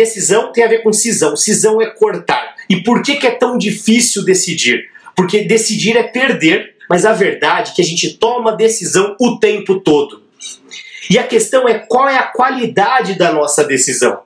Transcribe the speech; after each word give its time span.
Decisão 0.00 0.50
tem 0.50 0.64
a 0.64 0.68
ver 0.68 0.82
com 0.82 0.94
cisão. 0.94 1.36
Cisão 1.36 1.82
é 1.82 1.90
cortar. 1.90 2.54
E 2.70 2.82
por 2.82 3.02
que, 3.02 3.16
que 3.16 3.26
é 3.26 3.32
tão 3.32 3.58
difícil 3.58 4.24
decidir? 4.24 4.88
Porque 5.14 5.44
decidir 5.44 5.94
é 5.94 6.02
perder, 6.02 6.74
mas 6.88 7.04
a 7.04 7.12
verdade 7.12 7.72
é 7.72 7.74
que 7.74 7.82
a 7.82 7.84
gente 7.84 8.14
toma 8.14 8.56
decisão 8.56 9.14
o 9.20 9.38
tempo 9.38 9.78
todo. 9.80 10.22
E 11.10 11.18
a 11.18 11.22
questão 11.22 11.68
é 11.68 11.80
qual 11.80 12.08
é 12.08 12.16
a 12.16 12.22
qualidade 12.22 13.18
da 13.18 13.30
nossa 13.30 13.62
decisão. 13.62 14.20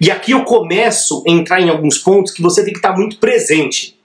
E 0.00 0.12
aqui 0.12 0.30
eu 0.30 0.44
começo 0.44 1.24
a 1.26 1.30
entrar 1.32 1.60
em 1.60 1.70
alguns 1.70 1.98
pontos 1.98 2.32
que 2.32 2.40
você 2.40 2.62
tem 2.62 2.72
que 2.72 2.78
estar 2.78 2.92
muito 2.92 3.18
presente. 3.18 3.98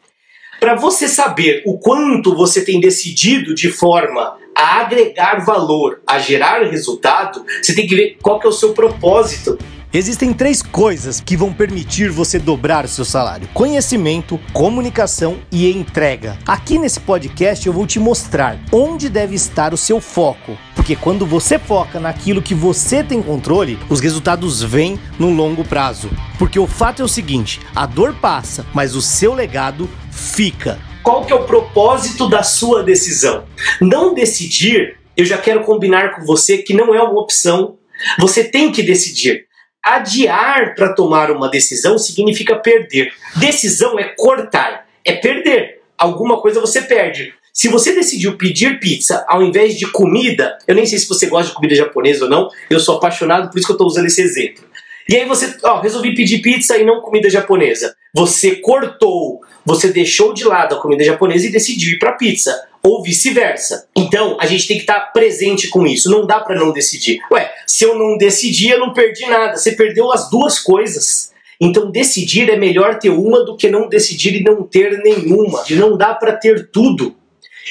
Para 0.59 0.73
você 0.73 1.07
saber 1.07 1.61
o 1.67 1.77
quanto 1.77 2.35
você 2.35 2.65
tem 2.65 2.79
decidido 2.79 3.53
de 3.53 3.69
forma 3.69 4.39
a 4.55 4.79
agregar 4.79 5.45
valor, 5.45 6.01
a 6.07 6.17
gerar 6.17 6.63
resultado, 6.63 7.45
você 7.61 7.75
tem 7.75 7.85
que 7.85 7.95
ver 7.95 8.17
qual 8.23 8.39
que 8.39 8.47
é 8.47 8.49
o 8.49 8.53
seu 8.53 8.73
propósito 8.73 9.57
Existem 9.93 10.31
três 10.31 10.61
coisas 10.61 11.19
que 11.19 11.35
vão 11.35 11.51
permitir 11.51 12.09
você 12.09 12.39
dobrar 12.39 12.85
o 12.85 12.87
seu 12.87 13.03
salário: 13.03 13.49
conhecimento, 13.53 14.39
comunicação 14.53 15.39
e 15.51 15.69
entrega. 15.69 16.37
Aqui 16.47 16.79
nesse 16.79 16.97
podcast 17.01 17.67
eu 17.67 17.73
vou 17.73 17.85
te 17.85 17.99
mostrar 17.99 18.57
onde 18.71 19.09
deve 19.09 19.35
estar 19.35 19.73
o 19.73 19.77
seu 19.77 19.99
foco, 19.99 20.57
porque 20.75 20.95
quando 20.95 21.25
você 21.25 21.59
foca 21.59 21.99
naquilo 21.99 22.41
que 22.41 22.55
você 22.55 23.03
tem 23.03 23.21
controle, 23.21 23.77
os 23.89 23.99
resultados 23.99 24.63
vêm 24.63 24.97
no 25.19 25.29
longo 25.29 25.65
prazo. 25.65 26.09
Porque 26.39 26.57
o 26.57 26.67
fato 26.67 27.01
é 27.01 27.05
o 27.05 27.09
seguinte: 27.09 27.59
a 27.75 27.85
dor 27.85 28.15
passa, 28.15 28.65
mas 28.73 28.95
o 28.95 29.01
seu 29.01 29.33
legado 29.33 29.89
fica. 30.09 30.79
Qual 31.03 31.25
que 31.25 31.33
é 31.33 31.35
o 31.35 31.43
propósito 31.43 32.29
da 32.29 32.43
sua 32.43 32.81
decisão? 32.81 33.43
Não 33.81 34.13
decidir, 34.13 34.99
eu 35.17 35.25
já 35.25 35.37
quero 35.37 35.65
combinar 35.65 36.15
com 36.15 36.25
você 36.25 36.59
que 36.59 36.73
não 36.73 36.95
é 36.95 37.01
uma 37.01 37.19
opção. 37.19 37.75
Você 38.17 38.45
tem 38.45 38.71
que 38.71 38.81
decidir. 38.81 39.50
Adiar 39.83 40.75
para 40.75 40.93
tomar 40.93 41.31
uma 41.31 41.49
decisão 41.49 41.97
significa 41.97 42.55
perder. 42.55 43.11
Decisão 43.37 43.97
é 43.97 44.03
cortar, 44.15 44.85
é 45.03 45.13
perder. 45.13 45.81
Alguma 45.97 46.39
coisa 46.39 46.61
você 46.61 46.81
perde. 46.81 47.33
Se 47.53 47.67
você 47.67 47.93
decidiu 47.93 48.37
pedir 48.37 48.79
pizza 48.79 49.25
ao 49.27 49.41
invés 49.41 49.77
de 49.77 49.87
comida, 49.87 50.57
eu 50.67 50.75
nem 50.75 50.85
sei 50.85 50.99
se 50.99 51.07
você 51.07 51.25
gosta 51.25 51.49
de 51.49 51.55
comida 51.55 51.75
japonesa 51.75 52.25
ou 52.25 52.29
não, 52.29 52.49
eu 52.69 52.79
sou 52.79 52.95
apaixonado, 52.95 53.49
por 53.49 53.57
isso 53.57 53.67
que 53.67 53.71
eu 53.71 53.75
estou 53.75 53.87
usando 53.87 54.05
esse 54.05 54.21
exemplo. 54.21 54.63
E 55.09 55.15
aí 55.15 55.25
você, 55.25 55.57
ó, 55.63 55.81
resolvi 55.81 56.15
pedir 56.15 56.41
pizza 56.41 56.77
e 56.77 56.85
não 56.85 57.01
comida 57.01 57.29
japonesa. 57.29 57.95
Você 58.13 58.55
cortou, 58.57 59.41
você 59.65 59.89
deixou 59.89 60.33
de 60.33 60.45
lado 60.45 60.75
a 60.75 60.81
comida 60.81 61.03
japonesa 61.03 61.47
e 61.47 61.51
decidiu 61.51 61.93
ir 61.93 61.99
para 61.99 62.13
pizza 62.13 62.67
ou 62.83 63.03
vice-versa. 63.03 63.87
Então, 63.95 64.37
a 64.39 64.45
gente 64.45 64.67
tem 64.67 64.77
que 64.77 64.83
estar 64.83 64.99
presente 65.11 65.69
com 65.69 65.85
isso. 65.85 66.09
Não 66.09 66.25
dá 66.25 66.39
para 66.39 66.55
não 66.55 66.71
decidir. 66.71 67.19
Ué, 67.31 67.51
se 67.67 67.83
eu 67.83 67.97
não 67.97 68.17
decidir, 68.17 68.71
eu 68.71 68.79
não 68.79 68.93
perdi 68.93 69.25
nada. 69.27 69.57
Você 69.57 69.73
perdeu 69.73 70.11
as 70.11 70.29
duas 70.29 70.59
coisas. 70.59 71.31
Então, 71.59 71.91
decidir 71.91 72.49
é 72.49 72.55
melhor 72.55 72.97
ter 72.97 73.09
uma 73.09 73.45
do 73.45 73.55
que 73.55 73.69
não 73.69 73.87
decidir 73.87 74.35
e 74.35 74.43
não 74.43 74.63
ter 74.63 74.97
nenhuma. 75.03 75.63
Não 75.69 75.95
dá 75.95 76.13
para 76.13 76.33
ter 76.33 76.71
tudo. 76.71 77.15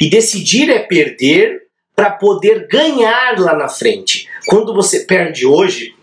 E 0.00 0.08
decidir 0.08 0.70
é 0.70 0.78
perder 0.78 1.62
para 1.96 2.10
poder 2.12 2.68
ganhar 2.68 3.38
lá 3.38 3.54
na 3.54 3.68
frente. 3.68 4.28
Quando 4.46 4.72
você 4.72 5.00
perde 5.00 5.44
hoje, 5.44 5.94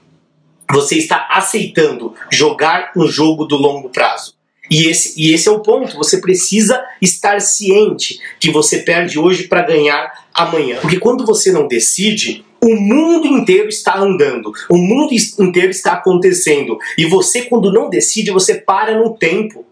você 0.70 0.98
está 0.98 1.28
aceitando 1.32 2.14
jogar 2.30 2.92
um 2.96 3.08
jogo 3.08 3.46
do 3.46 3.56
longo 3.56 3.90
prazo. 3.90 4.37
E 4.70 4.88
esse, 4.88 5.20
e 5.22 5.34
esse 5.34 5.48
é 5.48 5.52
o 5.52 5.62
ponto. 5.62 5.96
Você 5.98 6.20
precisa 6.20 6.84
estar 7.02 7.40
ciente 7.42 8.20
que 8.40 8.52
você 8.52 8.80
perde 8.80 9.18
hoje 9.18 9.48
para 9.48 9.62
ganhar 9.62 10.28
amanhã. 10.34 10.78
Porque 10.82 11.00
quando 11.00 11.26
você 11.26 11.52
não 11.52 11.68
decide, 11.68 12.46
o 12.62 12.76
mundo 12.76 13.28
inteiro 13.28 13.70
está 13.70 13.98
andando, 13.98 14.52
o 14.70 14.78
mundo 14.78 15.14
inteiro 15.40 15.70
está 15.70 15.94
acontecendo. 15.94 16.78
E 16.98 17.06
você, 17.06 17.44
quando 17.44 17.72
não 17.72 17.90
decide, 17.90 18.32
você 18.32 18.56
para 18.56 18.98
no 18.98 19.16
tempo. 19.16 19.66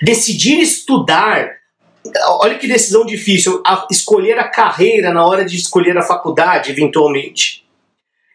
Decidir 0.00 0.60
estudar. 0.60 1.50
Olha 2.40 2.58
que 2.58 2.66
decisão 2.66 3.06
difícil. 3.06 3.62
escolher 3.90 4.38
a 4.38 4.48
carreira 4.48 5.12
na 5.12 5.24
hora 5.24 5.44
de 5.44 5.56
escolher 5.56 5.96
a 5.96 6.02
faculdade, 6.02 6.70
eventualmente. 6.70 7.62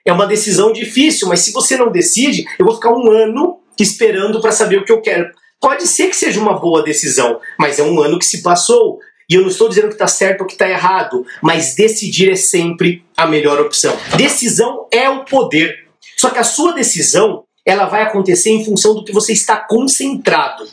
É 0.05 0.13
uma 0.13 0.25
decisão 0.25 0.71
difícil, 0.71 1.27
mas 1.27 1.41
se 1.41 1.51
você 1.51 1.75
não 1.75 1.91
decide, 1.91 2.45
eu 2.57 2.65
vou 2.65 2.75
ficar 2.75 2.91
um 2.91 3.11
ano 3.11 3.59
esperando 3.77 4.41
para 4.41 4.53
saber 4.53 4.79
o 4.79 4.85
que 4.85 4.91
eu 4.91 5.01
quero. 5.01 5.29
Pode 5.59 5.87
ser 5.87 6.07
que 6.07 6.15
seja 6.15 6.39
uma 6.39 6.59
boa 6.59 6.83
decisão, 6.83 7.39
mas 7.57 7.79
é 7.79 7.83
um 7.83 7.99
ano 8.01 8.19
que 8.19 8.25
se 8.25 8.41
passou. 8.41 8.99
E 9.29 9.35
eu 9.35 9.41
não 9.41 9.49
estou 9.49 9.67
dizendo 9.67 9.87
que 9.87 9.95
está 9.95 10.07
certo 10.07 10.41
ou 10.41 10.47
que 10.47 10.53
está 10.53 10.69
errado, 10.69 11.25
mas 11.41 11.75
decidir 11.75 12.31
é 12.31 12.35
sempre 12.35 13.03
a 13.15 13.25
melhor 13.25 13.59
opção. 13.59 13.93
Decisão 14.15 14.87
é 14.91 15.09
o 15.09 15.25
poder. 15.25 15.87
Só 16.15 16.29
que 16.29 16.39
a 16.39 16.43
sua 16.43 16.73
decisão 16.73 17.43
ela 17.65 17.85
vai 17.85 18.03
acontecer 18.03 18.51
em 18.51 18.63
função 18.63 18.95
do 18.95 19.03
que 19.03 19.11
você 19.11 19.33
está 19.33 19.57
concentrado. 19.57 20.65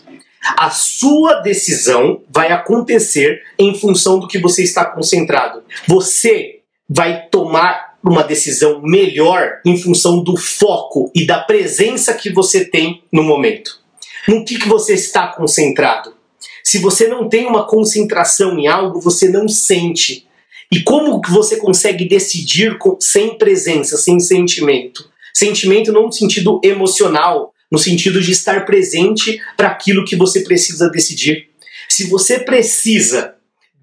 A 0.57 0.71
sua 0.71 1.41
decisão 1.41 2.23
vai 2.31 2.53
acontecer 2.53 3.43
em 3.59 3.75
função 3.75 4.21
do 4.21 4.29
que 4.29 4.39
você 4.39 4.63
está 4.63 4.85
concentrado. 4.85 5.65
Você 5.89 6.61
vai 6.89 7.27
tomar 7.29 7.95
uma 8.03 8.23
decisão 8.23 8.81
melhor 8.83 9.61
em 9.65 9.77
função 9.77 10.23
do 10.23 10.37
foco 10.37 11.11
e 11.15 11.27
da 11.27 11.41
presença 11.41 12.13
que 12.13 12.31
você 12.31 12.65
tem 12.65 13.03
no 13.11 13.23
momento. 13.23 13.84
No 14.27 14.45
que, 14.45 14.59
que 14.59 14.69
você 14.69 14.95
está 14.95 15.29
concentrado? 15.29 16.15
Se 16.63 16.79
você 16.79 17.07
não 17.07 17.29
tem 17.29 17.47
uma 17.47 17.67
concentração 17.67 18.59
em 18.59 18.67
algo, 18.67 19.01
você 19.01 19.29
não 19.29 19.47
sente. 19.47 20.27
E 20.73 20.81
como 20.83 21.21
que 21.21 21.31
você 21.31 21.57
consegue 21.57 22.09
decidir 22.09 22.79
sem 22.99 23.37
presença, 23.37 23.99
sem 23.99 24.19
sentimento? 24.19 25.11
Sentimento 25.33 25.93
não 25.93 26.07
no 26.07 26.13
sentido 26.13 26.59
emocional, 26.65 27.53
no 27.71 27.79
sentido 27.79 28.21
de 28.21 28.33
estar 28.33 28.65
presente 28.65 29.39
para 29.57 29.69
aquilo 29.69 30.05
que 30.05 30.17
você 30.17 30.41
precisa 30.41 30.89
decidir. 30.89 31.51
Se 31.89 32.09
você 32.09 32.39
precisa 32.39 33.35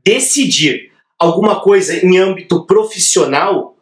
decidir 0.04 0.92
alguma 1.20 1.62
coisa 1.62 2.04
em 2.04 2.18
âmbito 2.18 2.66
profissional, 2.66 3.78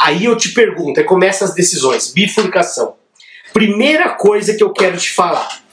aí 0.00 0.24
eu 0.24 0.36
te 0.36 0.48
pergunto, 0.48 1.04
começa 1.04 1.44
as 1.44 1.54
decisões, 1.54 2.12
bifurcação. 2.12 2.96
Primeira 3.52 4.10
coisa 4.10 4.54
que 4.54 4.64
eu 4.64 4.72
quero 4.72 4.98
te 4.98 5.10
falar 5.10 5.63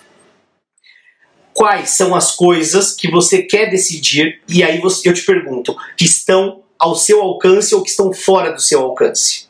quais 1.53 1.91
são 1.91 2.15
as 2.15 2.35
coisas 2.35 2.93
que 2.93 3.09
você 3.09 3.41
quer 3.41 3.69
decidir 3.69 4.41
e 4.47 4.63
aí 4.63 4.79
você, 4.79 5.09
eu 5.09 5.13
te 5.13 5.23
pergunto, 5.23 5.75
que 5.97 6.05
estão 6.05 6.61
ao 6.79 6.95
seu 6.95 7.21
alcance 7.21 7.75
ou 7.75 7.83
que 7.83 7.89
estão 7.89 8.11
fora 8.11 8.51
do 8.51 8.61
seu 8.61 8.81
alcance. 8.81 9.49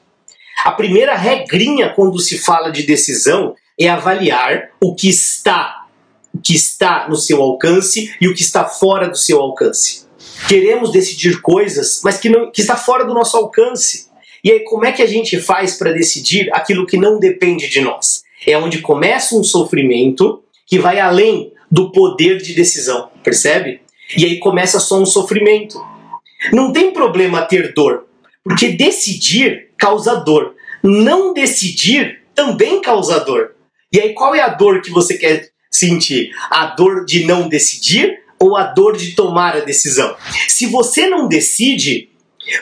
A 0.64 0.72
primeira 0.72 1.16
regrinha 1.16 1.90
quando 1.90 2.20
se 2.20 2.38
fala 2.38 2.70
de 2.70 2.84
decisão 2.84 3.56
é 3.80 3.88
avaliar 3.88 4.70
o 4.80 4.94
que 4.94 5.10
está, 5.10 5.86
o 6.34 6.40
que 6.40 6.54
está 6.54 7.08
no 7.10 7.16
seu 7.16 7.42
alcance 7.42 8.14
e 8.20 8.28
o 8.28 8.34
que 8.34 8.42
está 8.42 8.66
fora 8.66 9.10
do 9.10 9.18
seu 9.18 9.40
alcance. 9.40 10.06
Queremos 10.48 10.92
decidir 10.92 11.42
coisas, 11.42 12.02
mas 12.04 12.18
que, 12.18 12.30
não, 12.30 12.52
que 12.52 12.62
está 12.62 12.76
fora 12.76 13.06
do 13.06 13.14
nosso 13.14 13.38
alcance. 13.38 14.08
E 14.44 14.52
aí, 14.52 14.60
como 14.62 14.86
é 14.86 14.92
que 14.92 15.02
a 15.02 15.08
gente 15.08 15.40
faz 15.40 15.78
para 15.78 15.94
decidir 15.94 16.50
aquilo 16.54 16.86
que 16.86 16.98
não 16.98 17.20
depende 17.20 17.70
de 17.70 17.80
nós? 17.82 18.24
É 18.46 18.58
onde 18.58 18.80
começa 18.80 19.36
um 19.36 19.44
sofrimento 19.44 20.44
que 20.66 20.80
vai 20.80 21.00
além 21.00 21.54
do 21.72 21.92
poder 21.92 22.42
de 22.42 22.54
decisão, 22.54 23.10
percebe? 23.24 23.82
E 24.18 24.26
aí 24.26 24.40
começa 24.40 24.80
só 24.80 25.00
um 25.02 25.06
sofrimento. 25.06 25.82
Não 26.52 26.74
tem 26.74 26.92
problema 26.92 27.44
ter 27.44 27.74
dor, 27.74 28.06
porque 28.44 28.70
decidir 28.70 29.70
causa 29.78 30.16
dor. 30.16 30.56
Não 30.84 31.34
decidir 31.34 32.24
também 32.36 32.82
causa 32.82 33.20
dor. 33.20 33.56
E 33.94 34.00
aí 34.00 34.14
qual 34.14 34.36
é 34.36 34.42
a 34.42 34.50
dor 34.50 34.82
que 34.82 34.92
você 34.92 35.18
quer 35.18 35.50
sentir? 35.70 36.32
A 36.50 36.66
dor 36.68 37.06
de 37.06 37.26
não 37.26 37.48
decidir 37.48 38.20
ou 38.40 38.58
a 38.58 38.64
dor 38.64 38.98
de 38.98 39.12
tomar 39.12 39.56
a 39.56 39.62
decisão? 39.62 40.16
Se 40.48 40.66
você 40.66 41.08
não 41.08 41.28
decide, 41.28 42.10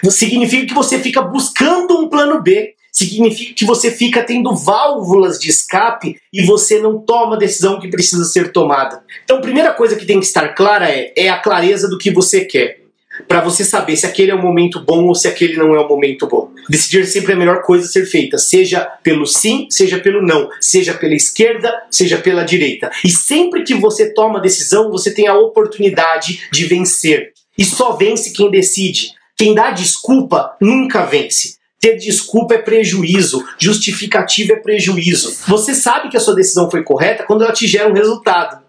significa 0.10 0.68
que 0.68 0.74
você 0.74 1.00
fica 1.00 1.22
buscando 1.22 2.00
um 2.00 2.10
plano 2.10 2.42
B 2.42 2.76
significa 2.92 3.54
que 3.54 3.66
você 3.66 3.92
fica 3.92 4.24
tendo 4.24 4.56
válvulas 4.56 5.40
de 5.40 5.50
escape 5.50 6.20
e 6.34 6.44
você 6.44 6.80
não 6.80 7.00
toma 7.00 7.36
a 7.36 7.40
decisão 7.40 7.80
que 7.80 7.88
precisa 7.88 8.26
ser 8.26 8.52
tomada. 8.52 9.04
Então, 9.24 9.38
a 9.38 9.42
primeira 9.42 9.74
coisa 9.74 9.96
que 9.96 10.06
tem 10.06 10.20
que 10.20 10.26
estar 10.26 10.50
clara 10.50 10.90
é, 10.90 11.14
é 11.16 11.30
a 11.30 11.40
clareza 11.40 11.88
do 11.88 11.98
que 11.98 12.12
você 12.12 12.46
quer. 12.46 12.80
Para 13.28 13.42
você 13.42 13.66
saber 13.66 13.98
se 13.98 14.06
aquele 14.06 14.32
é 14.32 14.36
o 14.36 14.42
momento 14.42 14.80
bom 14.80 15.06
ou 15.06 15.16
se 15.16 15.28
aquele 15.28 15.58
não 15.58 15.76
é 15.76 15.80
o 15.80 15.88
momento 15.88 16.26
bom. 16.26 16.52
Decidir 16.70 17.06
sempre 17.06 17.34
é 17.34 17.36
a 17.36 17.38
melhor 17.38 17.62
coisa 17.64 17.86
a 17.86 17.90
ser 17.90 18.06
feita, 18.06 18.38
seja 18.38 18.82
pelo 19.04 19.26
sim, 19.26 19.68
seja 19.70 20.00
pelo 20.00 20.22
não, 20.22 20.50
seja 20.62 20.94
pela 20.94 21.14
esquerda, 21.14 21.74
seja 21.92 22.18
pela 22.18 22.44
direita. 22.44 22.90
E 23.04 23.10
sempre 23.10 23.64
que 23.64 23.76
você 23.76 24.14
toma 24.14 24.40
a 24.40 24.42
decisão, 24.42 24.90
você 24.90 25.14
tem 25.14 25.28
a 25.28 25.38
oportunidade 25.38 26.48
de 26.52 26.66
vencer. 26.66 27.34
E 27.58 27.66
só 27.66 27.98
vence 27.98 28.32
quem 28.32 28.50
decide. 28.50 29.19
Quem 29.40 29.56
dá 29.56 29.72
desculpa 29.72 30.58
nunca 30.60 31.06
vence. 31.06 31.58
Ter 31.80 31.96
desculpa 31.96 32.56
é 32.56 32.58
prejuízo, 32.58 33.42
justificativa 33.58 34.52
é 34.52 34.58
prejuízo. 34.58 35.34
Você 35.48 35.74
sabe 35.74 36.10
que 36.10 36.18
a 36.18 36.20
sua 36.20 36.36
decisão 36.36 36.70
foi 36.70 36.84
correta 36.84 37.24
quando 37.24 37.46
ela 37.46 37.54
te 37.54 37.66
gera 37.66 37.90
um 37.90 37.94
resultado. 37.94 38.62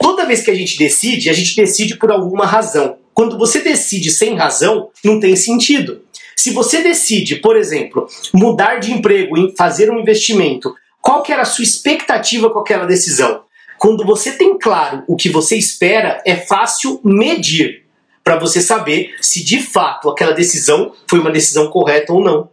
Toda 0.00 0.24
vez 0.24 0.40
que 0.40 0.50
a 0.50 0.54
gente 0.54 0.78
decide, 0.78 1.28
a 1.28 1.34
gente 1.34 1.54
decide 1.54 1.96
por 1.96 2.10
alguma 2.10 2.46
razão. 2.46 2.96
Quando 3.12 3.36
você 3.36 3.60
decide 3.60 4.10
sem 4.10 4.36
razão, 4.36 4.88
não 5.04 5.20
tem 5.20 5.36
sentido. 5.36 6.00
Se 6.34 6.50
você 6.50 6.82
decide, 6.82 7.36
por 7.36 7.54
exemplo, 7.54 8.08
mudar 8.32 8.76
de 8.76 8.92
emprego 8.92 9.36
e 9.36 9.54
fazer 9.54 9.90
um 9.90 10.00
investimento, 10.00 10.74
Qual 11.00 11.22
que 11.22 11.32
era 11.32 11.42
a 11.42 11.46
sua 11.46 11.64
expectativa 11.64 12.50
com 12.50 12.58
aquela 12.58 12.86
decisão? 12.86 13.42
Quando 13.78 14.04
você 14.04 14.32
tem 14.32 14.58
claro 14.58 15.02
o 15.08 15.16
que 15.16 15.30
você 15.30 15.56
espera, 15.56 16.22
é 16.26 16.36
fácil 16.36 17.00
medir 17.02 17.84
para 18.30 18.38
você 18.38 18.60
saber 18.60 19.16
se 19.20 19.42
de 19.42 19.60
fato 19.60 20.08
aquela 20.08 20.30
decisão 20.30 20.92
foi 21.08 21.18
uma 21.18 21.32
decisão 21.32 21.68
correta 21.68 22.12
ou 22.12 22.22
não. 22.22 22.48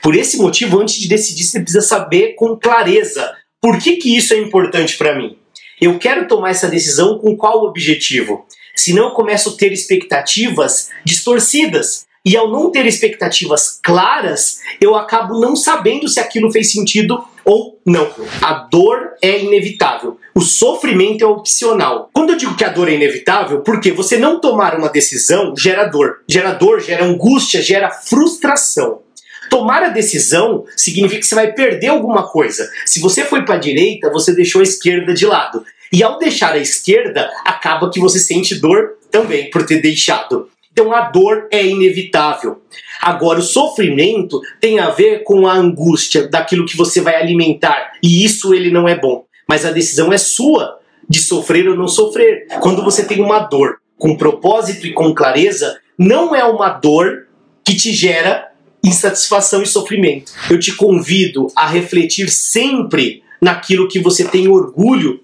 Por 0.00 0.14
esse 0.14 0.36
motivo, 0.36 0.80
antes 0.80 1.00
de 1.00 1.08
decidir, 1.08 1.42
você 1.42 1.58
precisa 1.58 1.80
saber 1.80 2.36
com 2.36 2.56
clareza 2.56 3.34
por 3.60 3.76
que, 3.76 3.96
que 3.96 4.16
isso 4.16 4.32
é 4.32 4.38
importante 4.38 4.96
para 4.96 5.18
mim. 5.18 5.36
Eu 5.80 5.98
quero 5.98 6.28
tomar 6.28 6.50
essa 6.50 6.68
decisão 6.68 7.18
com 7.18 7.36
qual 7.36 7.64
objetivo? 7.64 8.46
Senão 8.76 9.06
eu 9.06 9.10
começo 9.10 9.48
a 9.48 9.56
ter 9.56 9.72
expectativas 9.72 10.90
distorcidas. 11.04 12.06
E 12.24 12.36
ao 12.36 12.48
não 12.48 12.70
ter 12.70 12.86
expectativas 12.86 13.80
claras, 13.82 14.60
eu 14.80 14.94
acabo 14.94 15.40
não 15.40 15.56
sabendo 15.56 16.06
se 16.06 16.20
aquilo 16.20 16.52
fez 16.52 16.70
sentido 16.70 17.24
ou 17.44 17.80
não. 17.84 18.08
A 18.40 18.68
dor 18.70 19.14
é 19.20 19.40
inevitável. 19.42 20.20
O 20.36 20.42
sofrimento 20.42 21.24
é 21.24 21.26
opcional. 21.26 22.10
Quando 22.12 22.28
eu 22.28 22.36
digo 22.36 22.54
que 22.54 22.62
a 22.62 22.68
dor 22.68 22.90
é 22.90 22.94
inevitável, 22.94 23.62
porque 23.62 23.90
você 23.90 24.18
não 24.18 24.38
tomar 24.38 24.76
uma 24.76 24.90
decisão 24.90 25.56
gera 25.56 25.86
dor. 25.86 26.18
Gera 26.28 26.52
dor, 26.52 26.78
gera 26.78 27.06
angústia, 27.06 27.62
gera 27.62 27.90
frustração. 27.90 29.00
Tomar 29.48 29.82
a 29.82 29.88
decisão 29.88 30.66
significa 30.76 31.20
que 31.20 31.26
você 31.26 31.34
vai 31.34 31.54
perder 31.54 31.86
alguma 31.86 32.28
coisa. 32.28 32.70
Se 32.84 33.00
você 33.00 33.24
foi 33.24 33.46
para 33.46 33.54
a 33.54 33.58
direita, 33.58 34.10
você 34.10 34.34
deixou 34.34 34.60
a 34.60 34.64
esquerda 34.64 35.14
de 35.14 35.24
lado. 35.24 35.64
E 35.90 36.02
ao 36.02 36.18
deixar 36.18 36.52
a 36.52 36.58
esquerda, 36.58 37.30
acaba 37.42 37.90
que 37.90 37.98
você 37.98 38.18
sente 38.18 38.56
dor 38.56 38.98
também 39.10 39.48
por 39.48 39.64
ter 39.64 39.80
deixado. 39.80 40.50
Então 40.70 40.92
a 40.92 41.00
dor 41.08 41.48
é 41.50 41.64
inevitável. 41.64 42.60
Agora, 43.00 43.38
o 43.38 43.42
sofrimento 43.42 44.38
tem 44.60 44.80
a 44.80 44.90
ver 44.90 45.22
com 45.22 45.46
a 45.46 45.54
angústia 45.54 46.28
daquilo 46.28 46.66
que 46.66 46.76
você 46.76 47.00
vai 47.00 47.16
alimentar. 47.16 47.92
E 48.02 48.22
isso 48.22 48.52
ele 48.52 48.70
não 48.70 48.86
é 48.86 48.94
bom. 48.94 49.24
Mas 49.48 49.64
a 49.64 49.70
decisão 49.70 50.12
é 50.12 50.18
sua 50.18 50.78
de 51.08 51.20
sofrer 51.20 51.68
ou 51.68 51.76
não 51.76 51.88
sofrer. 51.88 52.46
Quando 52.60 52.82
você 52.82 53.04
tem 53.04 53.20
uma 53.22 53.40
dor 53.40 53.78
com 53.96 54.16
propósito 54.16 54.86
e 54.86 54.92
com 54.92 55.14
clareza, 55.14 55.78
não 55.98 56.34
é 56.34 56.44
uma 56.44 56.70
dor 56.70 57.26
que 57.64 57.74
te 57.74 57.92
gera 57.92 58.50
insatisfação 58.84 59.62
e 59.62 59.66
sofrimento. 59.66 60.32
Eu 60.50 60.58
te 60.58 60.72
convido 60.72 61.48
a 61.56 61.66
refletir 61.66 62.28
sempre 62.28 63.22
naquilo 63.40 63.88
que 63.88 63.98
você 63.98 64.24
tem 64.24 64.48
orgulho 64.48 65.20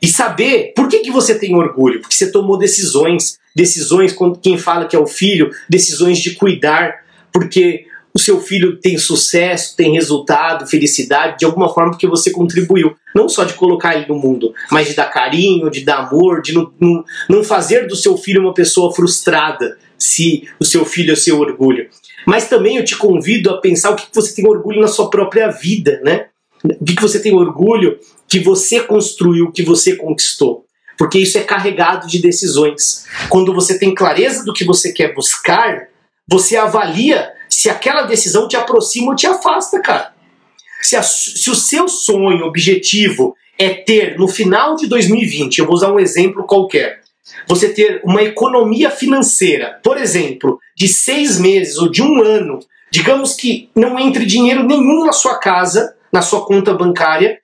e 0.00 0.08
saber 0.08 0.72
por 0.74 0.88
que, 0.88 0.98
que 0.98 1.10
você 1.10 1.38
tem 1.38 1.54
orgulho. 1.54 2.00
Porque 2.00 2.16
você 2.16 2.30
tomou 2.30 2.58
decisões, 2.58 3.38
decisões 3.54 4.12
quando 4.12 4.38
quem 4.38 4.58
fala 4.58 4.86
que 4.86 4.96
é 4.96 4.98
o 4.98 5.06
filho, 5.06 5.50
decisões 5.68 6.18
de 6.18 6.32
cuidar, 6.32 7.04
porque 7.32 7.86
o 8.14 8.18
seu 8.18 8.40
filho 8.40 8.78
tem 8.78 8.98
sucesso, 8.98 9.76
tem 9.76 9.94
resultado, 9.94 10.66
felicidade, 10.66 11.38
de 11.38 11.44
alguma 11.44 11.72
forma 11.72 11.92
porque 11.92 12.06
você 12.06 12.30
contribuiu. 12.30 12.94
Não 13.14 13.28
só 13.28 13.44
de 13.44 13.54
colocar 13.54 13.96
ele 13.96 14.06
no 14.06 14.16
mundo, 14.16 14.52
mas 14.70 14.88
de 14.88 14.94
dar 14.94 15.06
carinho, 15.06 15.70
de 15.70 15.82
dar 15.82 15.98
amor, 15.98 16.42
de 16.42 16.52
não, 16.52 16.72
não, 16.78 17.04
não 17.28 17.44
fazer 17.44 17.86
do 17.86 17.96
seu 17.96 18.16
filho 18.16 18.42
uma 18.42 18.54
pessoa 18.54 18.94
frustrada, 18.94 19.78
se 19.98 20.48
o 20.60 20.64
seu 20.64 20.84
filho 20.84 21.12
é 21.12 21.16
seu 21.16 21.38
orgulho. 21.38 21.88
Mas 22.26 22.48
também 22.48 22.76
eu 22.76 22.84
te 22.84 22.96
convido 22.96 23.50
a 23.50 23.60
pensar 23.60 23.90
o 23.90 23.96
que 23.96 24.06
você 24.12 24.34
tem 24.34 24.46
orgulho 24.46 24.80
na 24.80 24.88
sua 24.88 25.08
própria 25.08 25.48
vida, 25.48 26.00
né? 26.04 26.26
O 26.64 26.84
que 26.84 27.00
você 27.00 27.20
tem 27.20 27.34
orgulho 27.34 27.98
que 28.28 28.38
você 28.38 28.80
construiu, 28.80 29.50
que 29.50 29.62
você 29.62 29.96
conquistou. 29.96 30.64
Porque 30.96 31.18
isso 31.18 31.38
é 31.38 31.42
carregado 31.42 32.06
de 32.06 32.20
decisões. 32.20 33.04
Quando 33.28 33.52
você 33.52 33.78
tem 33.78 33.94
clareza 33.94 34.44
do 34.44 34.52
que 34.52 34.64
você 34.64 34.92
quer 34.92 35.14
buscar, 35.14 35.88
você 36.28 36.56
avalia 36.56 37.30
se 37.52 37.68
aquela 37.68 38.02
decisão 38.02 38.48
te 38.48 38.56
aproxima 38.56 39.10
ou 39.10 39.14
te 39.14 39.26
afasta, 39.26 39.78
cara. 39.80 40.14
Se, 40.80 40.96
a, 40.96 41.02
se 41.02 41.50
o 41.50 41.54
seu 41.54 41.86
sonho, 41.86 42.46
objetivo, 42.46 43.36
é 43.58 43.68
ter 43.74 44.18
no 44.18 44.26
final 44.26 44.74
de 44.74 44.86
2020, 44.86 45.58
eu 45.58 45.66
vou 45.66 45.74
usar 45.74 45.92
um 45.92 46.00
exemplo 46.00 46.44
qualquer, 46.44 47.02
você 47.46 47.68
ter 47.68 48.00
uma 48.04 48.22
economia 48.22 48.90
financeira, 48.90 49.78
por 49.84 49.98
exemplo, 49.98 50.58
de 50.74 50.88
seis 50.88 51.38
meses 51.38 51.76
ou 51.76 51.90
de 51.90 52.02
um 52.02 52.22
ano, 52.22 52.58
digamos 52.90 53.34
que 53.34 53.68
não 53.76 53.98
entre 53.98 54.24
dinheiro 54.24 54.64
nenhum 54.64 55.04
na 55.04 55.12
sua 55.12 55.38
casa, 55.38 55.94
na 56.10 56.22
sua 56.22 56.46
conta 56.46 56.72
bancária, 56.72 57.38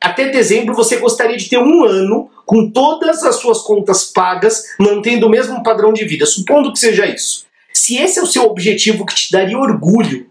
até 0.00 0.28
dezembro 0.28 0.74
você 0.74 0.96
gostaria 0.96 1.36
de 1.36 1.48
ter 1.48 1.58
um 1.58 1.84
ano 1.84 2.30
com 2.46 2.70
todas 2.70 3.24
as 3.24 3.36
suas 3.36 3.62
contas 3.62 4.04
pagas, 4.04 4.62
mantendo 4.78 5.26
o 5.26 5.30
mesmo 5.30 5.62
padrão 5.62 5.92
de 5.92 6.04
vida, 6.04 6.24
supondo 6.24 6.72
que 6.72 6.78
seja 6.78 7.04
isso. 7.04 7.44
Se 7.74 7.96
esse 7.96 8.18
é 8.18 8.22
o 8.22 8.26
seu 8.26 8.44
objetivo 8.44 9.04
que 9.04 9.14
te 9.14 9.32
daria 9.32 9.58
orgulho 9.58 10.30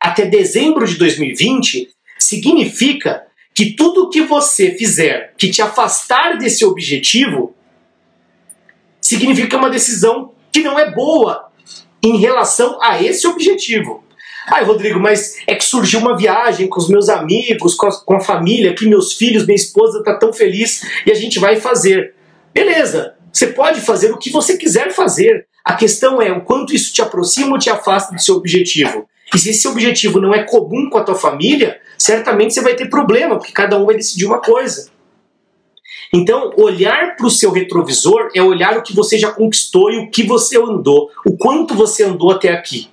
até 0.00 0.24
dezembro 0.24 0.86
de 0.86 0.96
2020, 0.96 1.88
significa 2.18 3.26
que 3.54 3.72
tudo 3.72 4.08
que 4.08 4.22
você 4.22 4.70
fizer 4.70 5.34
que 5.36 5.50
te 5.50 5.60
afastar 5.60 6.38
desse 6.38 6.64
objetivo 6.64 7.54
significa 9.00 9.56
uma 9.56 9.70
decisão 9.70 10.32
que 10.52 10.60
não 10.60 10.78
é 10.78 10.90
boa 10.90 11.50
em 12.02 12.18
relação 12.18 12.78
a 12.80 13.02
esse 13.02 13.26
objetivo. 13.26 14.04
Ai, 14.46 14.64
Rodrigo, 14.64 14.98
mas 14.98 15.36
é 15.46 15.54
que 15.54 15.64
surgiu 15.64 16.00
uma 16.00 16.16
viagem 16.16 16.68
com 16.68 16.78
os 16.78 16.88
meus 16.88 17.08
amigos, 17.08 17.74
com 17.74 17.86
a, 17.86 18.00
com 18.00 18.16
a 18.16 18.20
família, 18.20 18.74
que 18.74 18.86
meus 18.86 19.14
filhos, 19.14 19.44
minha 19.44 19.56
esposa 19.56 20.02
tá 20.02 20.16
tão 20.16 20.32
feliz 20.32 20.82
e 21.04 21.10
a 21.10 21.14
gente 21.14 21.38
vai 21.38 21.56
fazer. 21.56 22.14
Beleza, 22.54 23.14
você 23.32 23.48
pode 23.48 23.80
fazer 23.80 24.10
o 24.10 24.16
que 24.16 24.30
você 24.30 24.56
quiser 24.56 24.92
fazer. 24.92 25.46
A 25.64 25.74
questão 25.74 26.20
é 26.20 26.32
o 26.32 26.42
quanto 26.42 26.74
isso 26.74 26.92
te 26.92 27.02
aproxima 27.02 27.52
ou 27.52 27.58
te 27.58 27.70
afasta 27.70 28.14
do 28.14 28.20
seu 28.20 28.36
objetivo. 28.36 29.08
E 29.34 29.38
se 29.38 29.50
esse 29.50 29.68
objetivo 29.68 30.20
não 30.20 30.34
é 30.34 30.44
comum 30.44 30.88
com 30.88 30.98
a 30.98 31.04
tua 31.04 31.14
família, 31.14 31.80
certamente 31.98 32.54
você 32.54 32.62
vai 32.62 32.74
ter 32.74 32.88
problema, 32.88 33.36
porque 33.36 33.52
cada 33.52 33.78
um 33.78 33.84
vai 33.84 33.96
decidir 33.96 34.26
uma 34.26 34.40
coisa. 34.40 34.90
Então, 36.12 36.52
olhar 36.56 37.16
para 37.16 37.26
o 37.26 37.30
seu 37.30 37.50
retrovisor 37.50 38.30
é 38.34 38.42
olhar 38.42 38.78
o 38.78 38.82
que 38.82 38.94
você 38.94 39.18
já 39.18 39.30
conquistou 39.30 39.90
e 39.90 39.98
o 39.98 40.10
que 40.10 40.22
você 40.22 40.56
andou, 40.56 41.10
o 41.26 41.36
quanto 41.36 41.74
você 41.74 42.04
andou 42.04 42.32
até 42.32 42.50
aqui. 42.50 42.88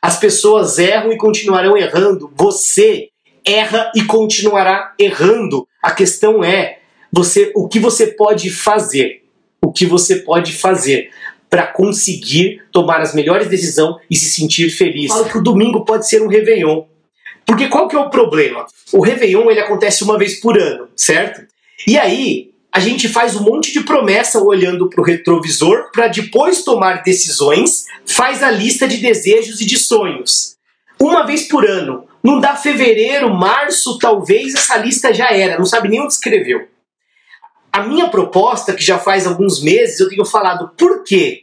As 0.00 0.18
pessoas 0.18 0.78
erram 0.78 1.12
e 1.12 1.16
continuarão 1.16 1.76
errando. 1.76 2.30
Você 2.34 3.08
erra 3.44 3.90
e 3.94 4.04
continuará 4.04 4.94
errando. 4.98 5.66
A 5.82 5.92
questão 5.92 6.42
é 6.42 6.78
você, 7.12 7.52
o 7.54 7.68
que 7.68 7.78
você 7.78 8.08
pode 8.08 8.50
fazer 8.50 9.22
o 9.62 9.72
que 9.72 9.86
você 9.86 10.16
pode 10.16 10.52
fazer. 10.52 11.10
para 11.48 11.66
conseguir 11.66 12.62
tomar 12.72 13.02
as 13.02 13.14
melhores 13.14 13.46
decisões 13.46 13.96
e 14.10 14.16
se 14.16 14.30
sentir 14.30 14.70
feliz. 14.70 15.12
Falo 15.12 15.28
que 15.28 15.36
o 15.36 15.42
domingo 15.42 15.84
pode 15.84 16.08
ser 16.08 16.22
um 16.22 16.26
Réveillon. 16.26 16.84
Porque 17.44 17.68
qual 17.68 17.86
que 17.86 17.94
é 17.94 17.98
o 17.98 18.08
problema? 18.08 18.64
O 18.90 19.02
Réveillon 19.02 19.50
ele 19.50 19.60
acontece 19.60 20.02
uma 20.02 20.16
vez 20.16 20.40
por 20.40 20.58
ano, 20.58 20.88
certo? 20.96 21.46
E 21.86 21.98
aí, 21.98 22.51
a 22.72 22.80
gente 22.80 23.06
faz 23.06 23.36
um 23.36 23.42
monte 23.42 23.70
de 23.70 23.80
promessa 23.80 24.42
olhando 24.42 24.88
para 24.88 25.00
o 25.00 25.04
retrovisor 25.04 25.90
para 25.92 26.08
depois 26.08 26.64
tomar 26.64 27.02
decisões, 27.02 27.84
faz 28.06 28.42
a 28.42 28.50
lista 28.50 28.88
de 28.88 28.96
desejos 28.96 29.60
e 29.60 29.66
de 29.66 29.78
sonhos. 29.78 30.56
Uma 30.98 31.26
vez 31.26 31.46
por 31.48 31.68
ano. 31.68 32.06
Não 32.22 32.40
dá 32.40 32.54
fevereiro, 32.54 33.34
março, 33.34 33.98
talvez 33.98 34.54
essa 34.54 34.76
lista 34.78 35.12
já 35.12 35.30
era, 35.30 35.58
não 35.58 35.66
sabe 35.66 35.88
nem 35.88 36.00
onde 36.00 36.12
escreveu. 36.12 36.68
A 37.72 37.82
minha 37.82 38.08
proposta, 38.08 38.72
que 38.72 38.82
já 38.82 38.98
faz 38.98 39.26
alguns 39.26 39.60
meses, 39.60 39.98
eu 39.98 40.08
tenho 40.08 40.24
falado 40.24 40.70
por 40.78 41.02
quê? 41.02 41.42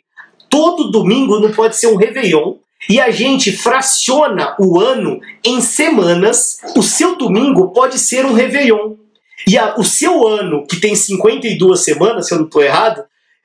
Todo 0.49 0.89
domingo 0.89 1.39
não 1.39 1.51
pode 1.51 1.75
ser 1.75 1.87
um 1.87 1.97
Réveillon, 1.97 2.55
e 2.87 2.99
a 2.99 3.11
gente 3.11 3.51
fraciona 3.51 4.55
o 4.57 4.79
ano 4.79 5.19
em 5.43 5.59
semanas, 5.59 6.59
o 6.77 6.81
seu 6.81 7.17
domingo 7.17 7.71
pode 7.71 7.99
ser 7.99 8.25
um 8.25 8.33
Réveillon. 8.33 8.95
E 9.47 9.57
a, 9.57 9.75
o 9.77 9.83
seu 9.83 10.27
ano, 10.27 10.65
que 10.67 10.77
tem 10.77 10.95
52 10.95 11.79
semanas, 11.79 12.27
se 12.27 12.33
eu 12.33 12.39
não 12.39 12.45
estou 12.45 12.61
errado, 12.61 13.03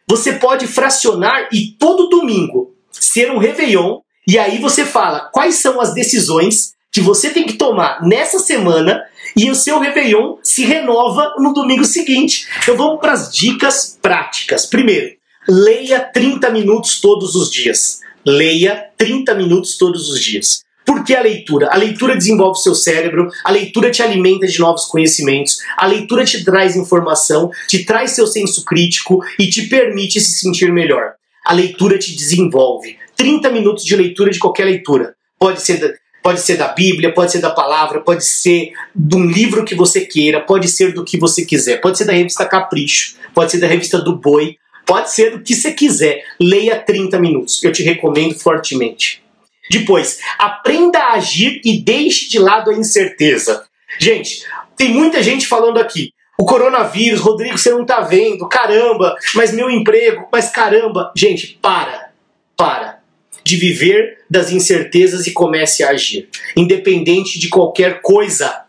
você 0.09 0.35
pode 0.35 0.67
fracionar 0.67 1.49
e 1.53 1.73
todo 1.79 2.09
domingo 2.09 2.75
ser 2.91 3.31
um 3.31 3.39
Réveillon. 3.39 4.01
E 4.27 4.39
aí 4.39 4.59
você 4.59 4.85
fala 4.85 5.31
quais 5.33 5.57
são 5.57 5.81
as 5.81 5.95
decisões 5.95 6.75
que 6.91 7.01
você 7.01 7.31
tem 7.31 7.45
que 7.45 7.55
tomar 7.55 8.03
nessa 8.03 8.39
semana 8.39 9.03
e 9.37 9.51
o 9.51 9.55
seu 9.55 9.81
Réveillon 9.81 10.37
se 10.43 10.65
renova 10.65 11.35
no 11.39 11.53
domingo 11.53 11.85
seguinte. 11.85 12.47
Então 12.63 12.77
vamos 12.77 13.01
para 13.01 13.13
as 13.13 13.33
dicas 13.33 13.99
práticas. 14.01 14.67
Primeiro, 14.67 15.15
leia 15.49 16.01
30 16.01 16.51
minutos 16.51 17.01
todos 17.01 17.35
os 17.35 17.51
dias. 17.51 18.01
Leia 18.25 18.91
30 18.97 19.35
minutos 19.35 19.77
todos 19.77 20.09
os 20.09 20.21
dias. 20.21 20.65
Por 20.85 21.03
que 21.03 21.14
a 21.14 21.23
leitura? 21.23 21.69
A 21.71 21.76
leitura 21.76 22.14
desenvolve 22.14 22.59
o 22.59 22.62
seu 22.62 22.75
cérebro, 22.75 23.29
a 23.43 23.50
leitura 23.50 23.91
te 23.91 24.03
alimenta 24.03 24.47
de 24.47 24.59
novos 24.61 24.85
conhecimentos, 24.85 25.59
a 25.76 25.87
leitura 25.87 26.25
te 26.25 26.45
traz 26.45 26.76
informação, 26.76 27.50
te 27.67 27.85
traz 27.85 28.12
seu 28.12 28.26
senso 28.26 28.64
crítico 28.64 29.21
e 29.38 29.49
te 29.49 29.69
permite 29.69 30.21
se 30.21 30.38
sentir 30.38 30.73
melhor. 30.73 31.14
A 31.45 31.55
leitura 31.55 31.99
te 31.99 32.14
desenvolve. 32.14 32.97
30 33.17 33.50
minutos 33.50 33.85
de 33.85 33.97
leitura 33.97 34.31
de 34.31 34.38
qualquer 34.38 34.64
leitura. 34.64 35.14
Pode 35.38 35.62
ser 35.62 35.79
da, 35.79 35.93
pode 36.23 36.41
ser 36.41 36.57
da 36.57 36.69
Bíblia, 36.69 37.12
pode 37.12 37.33
ser 37.33 37.41
da 37.41 37.50
palavra, 37.50 38.00
pode 38.00 38.25
ser 38.25 38.73
de 38.95 39.17
um 39.17 39.26
livro 39.26 39.64
que 39.64 39.75
você 39.75 40.03
queira, 40.03 40.41
pode 40.41 40.69
ser 40.69 40.93
do 40.93 41.05
que 41.05 41.19
você 41.19 41.45
quiser, 41.45 41.81
pode 41.81 41.97
ser 41.97 42.05
da 42.05 42.12
revista 42.12 42.47
Capricho, 42.47 43.17
pode 43.35 43.53
ser 43.53 43.59
da 43.59 43.67
revista 43.67 43.99
do 43.99 44.17
Boi, 44.17 44.57
pode 44.87 45.11
ser 45.12 45.31
do 45.31 45.41
que 45.41 45.55
você 45.55 45.73
quiser. 45.73 46.25
Leia 46.41 46.79
30 46.79 47.19
minutos. 47.19 47.62
Eu 47.64 47.73
te 47.73 47.83
recomendo 47.83 48.35
fortemente. 48.35 49.24
Depois, 49.71 50.21
aprenda 50.38 50.99
a 50.99 51.12
agir 51.14 51.61
e 51.64 51.80
deixe 51.80 52.28
de 52.28 52.38
lado 52.38 52.71
a 52.71 52.75
incerteza. 52.75 53.64
Gente, 53.99 54.44
tem 54.76 54.90
muita 54.90 55.23
gente 55.23 55.47
falando 55.47 55.78
aqui. 55.78 56.12
O 56.38 56.44
coronavírus, 56.44 57.21
Rodrigo, 57.21 57.56
você 57.56 57.71
não 57.71 57.85
tá 57.85 58.00
vendo, 58.00 58.49
caramba, 58.49 59.14
mas 59.35 59.52
meu 59.52 59.71
emprego, 59.71 60.26
mas 60.33 60.50
caramba. 60.50 61.12
Gente, 61.16 61.59
para, 61.62 62.11
para 62.56 63.04
de 63.44 63.56
viver 63.56 64.25
das 64.28 64.50
incertezas 64.50 65.26
e 65.26 65.33
comece 65.33 65.85
a 65.85 65.90
agir. 65.90 66.28
Independente 66.56 67.38
de 67.38 67.49
qualquer 67.49 68.00
coisa, 68.00 68.64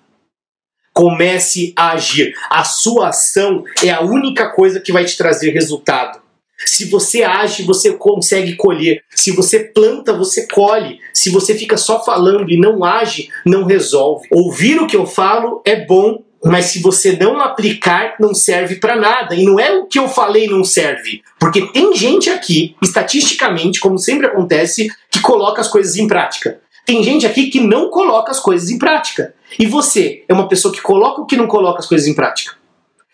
comece 0.94 1.74
a 1.76 1.92
agir. 1.92 2.34
A 2.50 2.64
sua 2.64 3.10
ação 3.10 3.64
é 3.84 3.90
a 3.90 4.02
única 4.02 4.52
coisa 4.52 4.80
que 4.80 4.92
vai 4.92 5.06
te 5.06 5.18
trazer 5.18 5.52
resultado. 5.52 6.22
Se 6.58 6.86
você 6.86 7.24
age, 7.24 7.64
você 7.64 7.94
consegue 7.94 8.56
colher. 8.56 9.04
Se 9.14 9.32
você 9.32 9.60
planta, 9.60 10.14
você 10.14 10.48
colhe. 10.48 11.00
Se 11.14 11.30
você 11.30 11.54
fica 11.54 11.78
só 11.78 12.04
falando 12.04 12.50
e 12.50 12.58
não 12.58 12.84
age, 12.84 13.30
não 13.46 13.66
resolve. 13.66 14.28
Ouvir 14.32 14.80
o 14.80 14.88
que 14.88 14.96
eu 14.96 15.06
falo 15.06 15.62
é 15.66 15.86
bom, 15.86 16.24
mas 16.44 16.66
se 16.66 16.80
você 16.80 17.18
não 17.18 17.42
aplicar, 17.42 18.16
não 18.20 18.34
serve 18.34 18.76
para 18.76 18.96
nada. 18.96 19.36
E 19.36 19.44
não 19.44 19.60
é 19.60 19.72
o 19.72 19.86
que 19.86 20.00
eu 20.00 20.08
falei 20.08 20.48
não 20.48 20.64
serve. 20.64 21.22
Porque 21.40 21.62
tem 21.74 21.96
gente 21.96 22.30
aqui, 22.30 22.76
estatisticamente, 22.82 23.80
como 23.80 23.98
sempre 23.98 24.28
acontece, 24.28 24.90
que 25.12 25.20
coloca 25.22 25.60
as 25.60 25.68
coisas 25.68 25.96
em 25.98 26.08
prática. 26.08 26.62
Tem 26.86 27.04
gente 27.04 27.26
aqui 27.26 27.48
que 27.48 27.60
não 27.60 27.90
coloca 27.90 28.32
as 28.32 28.40
coisas 28.40 28.70
em 28.70 28.78
prática. 28.78 29.34
E 29.58 29.66
você 29.66 30.24
é 30.30 30.34
uma 30.34 30.48
pessoa 30.48 30.74
que 30.74 30.82
coloca 30.82 31.22
ou 31.22 31.26
que 31.26 31.36
não 31.36 31.48
coloca 31.48 31.80
as 31.80 31.88
coisas 31.88 32.08
em 32.08 32.14
prática? 32.14 32.54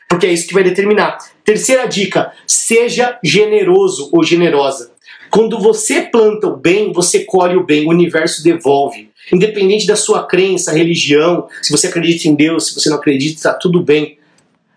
Porque 0.10 0.28
é 0.28 0.34
isso 0.34 0.46
que 0.46 0.54
vai 0.54 0.64
determinar. 0.64 1.18
Terceira 1.44 1.88
dica: 1.88 2.34
seja 2.46 3.20
generoso 3.24 4.10
ou 4.12 4.24
generosa. 4.24 4.92
Quando 5.30 5.60
você 5.60 6.02
planta 6.02 6.48
o 6.48 6.58
bem, 6.58 6.92
você 6.92 7.24
colhe 7.24 7.56
o 7.56 7.66
bem, 7.66 7.86
o 7.86 7.90
universo 7.90 8.44
devolve. 8.44 9.10
Independente 9.32 9.88
da 9.88 9.96
sua 9.96 10.26
crença, 10.26 10.74
religião, 10.74 11.48
se 11.62 11.72
você 11.72 11.88
acredita 11.88 12.28
em 12.28 12.36
Deus, 12.36 12.68
se 12.68 12.76
você 12.76 12.90
não 12.90 12.98
acredita, 12.98 13.36
está 13.36 13.54
tudo 13.54 13.82
bem. 13.82 14.18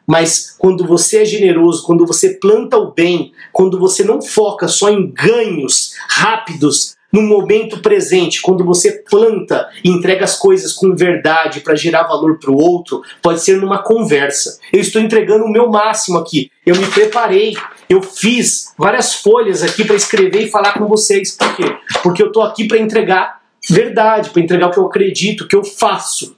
Mas 0.06 0.54
quando 0.56 0.86
você 0.86 1.22
é 1.22 1.24
generoso, 1.24 1.84
quando 1.84 2.06
você 2.06 2.34
planta 2.34 2.76
o 2.76 2.92
bem, 2.92 3.32
quando 3.52 3.78
você 3.78 4.04
não 4.04 4.20
foca 4.20 4.68
só 4.68 4.90
em 4.90 5.10
ganhos 5.10 5.94
rápidos, 6.08 6.93
no 7.14 7.22
momento 7.22 7.80
presente, 7.80 8.42
quando 8.42 8.64
você 8.64 8.90
planta 9.08 9.68
e 9.84 9.88
entrega 9.88 10.24
as 10.24 10.36
coisas 10.36 10.72
com 10.72 10.96
verdade 10.96 11.60
para 11.60 11.76
gerar 11.76 12.02
valor 12.02 12.40
para 12.40 12.50
o 12.50 12.56
outro, 12.56 13.02
pode 13.22 13.40
ser 13.40 13.56
numa 13.58 13.84
conversa. 13.84 14.58
Eu 14.72 14.80
estou 14.80 15.00
entregando 15.00 15.44
o 15.44 15.48
meu 15.48 15.70
máximo 15.70 16.18
aqui. 16.18 16.50
Eu 16.66 16.74
me 16.74 16.84
preparei, 16.88 17.54
eu 17.88 18.02
fiz 18.02 18.74
várias 18.76 19.14
folhas 19.14 19.62
aqui 19.62 19.84
para 19.84 19.94
escrever 19.94 20.42
e 20.42 20.50
falar 20.50 20.72
com 20.72 20.88
vocês. 20.88 21.36
Por 21.36 21.54
quê? 21.54 21.76
Porque 22.02 22.20
eu 22.20 22.26
estou 22.26 22.42
aqui 22.42 22.66
para 22.66 22.78
entregar 22.78 23.40
verdade, 23.70 24.30
para 24.30 24.42
entregar 24.42 24.66
o 24.66 24.70
que 24.72 24.78
eu 24.78 24.86
acredito, 24.86 25.44
o 25.44 25.46
que 25.46 25.54
eu 25.54 25.62
faço. 25.62 26.36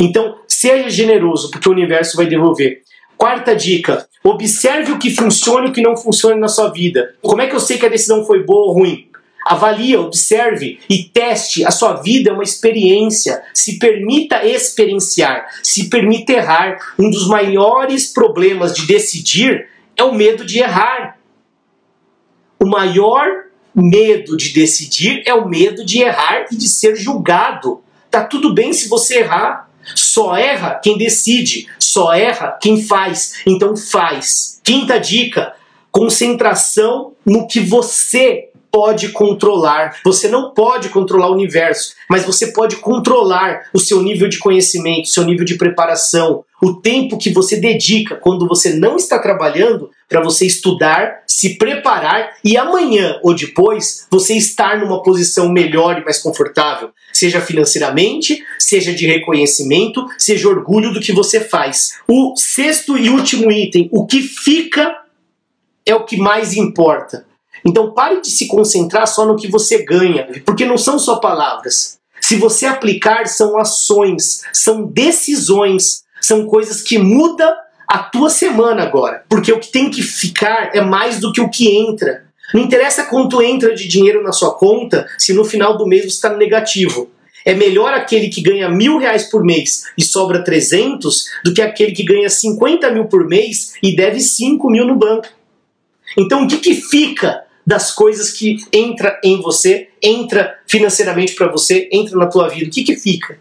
Então, 0.00 0.38
seja 0.48 0.90
generoso, 0.90 1.52
porque 1.52 1.68
o 1.68 1.72
universo 1.72 2.16
vai 2.16 2.26
devolver. 2.26 2.82
Quarta 3.16 3.54
dica: 3.54 4.08
observe 4.24 4.90
o 4.90 4.98
que 4.98 5.14
funciona 5.14 5.68
e 5.68 5.70
o 5.70 5.72
que 5.72 5.80
não 5.80 5.96
funciona 5.96 6.34
na 6.34 6.48
sua 6.48 6.72
vida. 6.72 7.14
Como 7.22 7.40
é 7.40 7.46
que 7.46 7.54
eu 7.54 7.60
sei 7.60 7.78
que 7.78 7.86
a 7.86 7.88
decisão 7.88 8.24
foi 8.24 8.42
boa 8.42 8.66
ou 8.66 8.72
ruim? 8.72 9.13
Avalie, 9.44 9.96
observe 9.96 10.80
e 10.88 11.04
teste. 11.04 11.64
A 11.64 11.70
sua 11.70 11.94
vida 11.94 12.30
é 12.30 12.32
uma 12.32 12.42
experiência. 12.42 13.42
Se 13.52 13.78
permita 13.78 14.44
experienciar, 14.44 15.46
se 15.62 15.90
permita 15.90 16.32
errar. 16.32 16.78
Um 16.98 17.10
dos 17.10 17.28
maiores 17.28 18.12
problemas 18.12 18.74
de 18.74 18.86
decidir 18.86 19.68
é 19.96 20.02
o 20.02 20.14
medo 20.14 20.44
de 20.44 20.60
errar. 20.60 21.18
O 22.58 22.66
maior 22.66 23.44
medo 23.74 24.36
de 24.36 24.54
decidir 24.54 25.22
é 25.26 25.34
o 25.34 25.48
medo 25.48 25.84
de 25.84 26.00
errar 26.00 26.46
e 26.50 26.56
de 26.56 26.68
ser 26.68 26.96
julgado. 26.96 27.82
Tá 28.10 28.24
tudo 28.24 28.54
bem 28.54 28.72
se 28.72 28.88
você 28.88 29.18
errar. 29.18 29.68
Só 29.94 30.34
erra 30.34 30.80
quem 30.82 30.96
decide, 30.96 31.68
só 31.78 32.14
erra 32.14 32.58
quem 32.62 32.82
faz. 32.82 33.42
Então 33.46 33.76
faz. 33.76 34.60
Quinta 34.64 34.98
dica: 34.98 35.54
concentração 35.92 37.12
no 37.26 37.46
que 37.46 37.60
você 37.60 38.48
pode 38.74 39.10
controlar. 39.10 40.00
Você 40.04 40.26
não 40.26 40.50
pode 40.50 40.88
controlar 40.88 41.28
o 41.28 41.34
universo, 41.34 41.94
mas 42.10 42.24
você 42.24 42.48
pode 42.48 42.74
controlar 42.78 43.68
o 43.72 43.78
seu 43.78 44.02
nível 44.02 44.28
de 44.28 44.40
conhecimento, 44.40 45.06
seu 45.06 45.22
nível 45.22 45.44
de 45.44 45.56
preparação, 45.56 46.44
o 46.60 46.74
tempo 46.74 47.16
que 47.16 47.30
você 47.30 47.56
dedica 47.56 48.16
quando 48.16 48.48
você 48.48 48.72
não 48.72 48.96
está 48.96 49.20
trabalhando 49.20 49.90
para 50.08 50.20
você 50.20 50.44
estudar, 50.44 51.22
se 51.24 51.56
preparar 51.56 52.32
e 52.42 52.56
amanhã 52.56 53.20
ou 53.22 53.32
depois 53.32 54.08
você 54.10 54.34
estar 54.34 54.80
numa 54.80 55.00
posição 55.04 55.52
melhor 55.52 56.00
e 56.00 56.04
mais 56.04 56.20
confortável, 56.20 56.90
seja 57.12 57.40
financeiramente, 57.40 58.44
seja 58.58 58.92
de 58.92 59.06
reconhecimento, 59.06 60.04
seja 60.18 60.48
orgulho 60.48 60.92
do 60.92 61.00
que 61.00 61.12
você 61.12 61.38
faz. 61.38 62.00
O 62.08 62.34
sexto 62.36 62.98
e 62.98 63.08
último 63.08 63.52
item, 63.52 63.88
o 63.92 64.04
que 64.04 64.20
fica 64.20 64.96
é 65.86 65.94
o 65.94 66.04
que 66.04 66.16
mais 66.16 66.56
importa. 66.56 67.24
Então 67.64 67.92
pare 67.92 68.20
de 68.20 68.30
se 68.30 68.46
concentrar 68.46 69.06
só 69.06 69.24
no 69.24 69.36
que 69.36 69.48
você 69.48 69.84
ganha, 69.84 70.28
porque 70.44 70.64
não 70.64 70.76
são 70.76 70.98
só 70.98 71.16
palavras. 71.16 71.98
Se 72.20 72.36
você 72.36 72.66
aplicar, 72.66 73.26
são 73.26 73.58
ações, 73.58 74.42
são 74.52 74.86
decisões, 74.86 76.04
são 76.20 76.46
coisas 76.46 76.80
que 76.80 76.98
mudam 76.98 77.52
a 77.86 77.98
tua 77.98 78.30
semana 78.30 78.82
agora. 78.82 79.24
Porque 79.28 79.52
o 79.52 79.60
que 79.60 79.70
tem 79.70 79.90
que 79.90 80.02
ficar 80.02 80.70
é 80.74 80.80
mais 80.80 81.20
do 81.20 81.32
que 81.32 81.40
o 81.40 81.50
que 81.50 81.76
entra. 81.76 82.24
Não 82.52 82.62
interessa 82.62 83.04
quanto 83.04 83.42
entra 83.42 83.74
de 83.74 83.86
dinheiro 83.86 84.22
na 84.22 84.32
sua 84.32 84.54
conta 84.54 85.06
se 85.18 85.32
no 85.32 85.44
final 85.44 85.76
do 85.76 85.86
mês 85.86 86.02
você 86.02 86.08
está 86.08 86.34
negativo. 86.34 87.10
É 87.44 87.54
melhor 87.54 87.92
aquele 87.92 88.28
que 88.28 88.40
ganha 88.40 88.70
mil 88.70 88.96
reais 88.96 89.24
por 89.30 89.44
mês 89.44 89.84
e 89.98 90.02
sobra 90.02 90.42
300 90.42 91.26
do 91.44 91.52
que 91.52 91.60
aquele 91.60 91.92
que 91.92 92.02
ganha 92.02 92.30
50 92.30 92.90
mil 92.90 93.04
por 93.04 93.26
mês 93.26 93.74
e 93.82 93.94
deve 93.94 94.20
5 94.20 94.70
mil 94.70 94.86
no 94.86 94.96
banco. 94.96 95.28
Então 96.16 96.44
o 96.44 96.48
que, 96.48 96.56
que 96.56 96.74
fica 96.74 97.43
das 97.66 97.90
coisas 97.90 98.30
que 98.30 98.58
entra 98.72 99.20
em 99.24 99.40
você, 99.40 99.88
entra 100.02 100.58
financeiramente 100.66 101.34
para 101.34 101.50
você, 101.50 101.88
entra 101.92 102.16
na 102.16 102.26
tua 102.26 102.48
vida. 102.48 102.66
O 102.66 102.70
que 102.70 102.84
que 102.84 102.96
fica? 102.96 103.38